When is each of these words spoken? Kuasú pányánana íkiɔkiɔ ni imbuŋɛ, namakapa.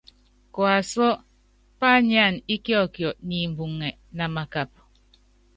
Kuasú 0.53 1.05
pányánana 1.79 2.43
íkiɔkiɔ 2.53 3.09
ni 3.27 3.35
imbuŋɛ, 3.45 3.89
namakapa. 4.17 4.79